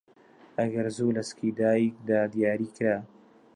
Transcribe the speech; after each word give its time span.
ئەگەر 0.57 0.85
زوو 0.95 1.15
لەسکی 1.17 1.55
دایکدا 1.59 2.19
دیاریکرا 2.33 2.97